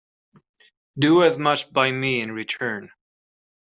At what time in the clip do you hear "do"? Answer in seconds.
0.97-1.21